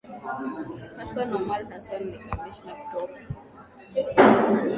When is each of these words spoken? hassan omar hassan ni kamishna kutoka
hassan 0.99 1.33
omar 1.37 1.61
hassan 1.71 2.01
ni 2.09 2.17
kamishna 2.27 2.71
kutoka 2.79 3.19